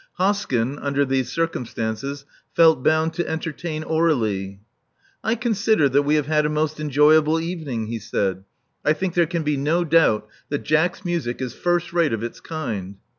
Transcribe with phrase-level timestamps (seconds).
[0.19, 4.61] Hoskyn, under these circumstances, felt bound to entertain Aurdlie.
[5.23, 8.43] "I consider that we have had a most enjoyable evening," he said.
[8.83, 12.39] I think there can be no doubt that Jack's music is first rate of its
[12.39, 12.95] kind."